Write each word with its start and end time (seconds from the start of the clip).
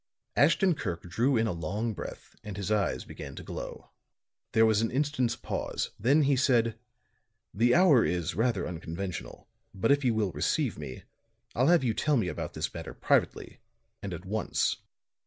Ashton 0.35 0.73
Kirk 0.73 1.03
drew 1.03 1.37
in 1.37 1.45
a 1.45 1.51
long 1.51 1.93
breath 1.93 2.35
and 2.43 2.57
his 2.57 2.71
eyes 2.71 3.05
began 3.05 3.35
to 3.35 3.43
glow. 3.43 3.91
There 4.53 4.65
was 4.65 4.81
an 4.81 4.89
instant's 4.89 5.35
pause, 5.35 5.91
then 5.99 6.23
he 6.23 6.35
said: 6.35 6.79
"The 7.53 7.75
hour 7.75 8.03
is 8.03 8.33
rather 8.33 8.67
unconventional; 8.67 9.47
but 9.75 9.91
if 9.91 10.03
you 10.03 10.15
will 10.15 10.31
receive 10.31 10.75
me, 10.75 11.03
I'll 11.53 11.67
have 11.67 11.83
you 11.83 11.93
tell 11.93 12.17
me 12.17 12.29
about 12.29 12.55
this 12.55 12.73
matter 12.73 12.95
privately 12.95 13.59
and 14.01 14.11
at 14.11 14.25
once." 14.25 14.77